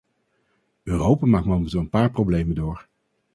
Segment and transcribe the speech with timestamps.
[0.85, 2.87] Europa maakt momenteel een paar problemen door.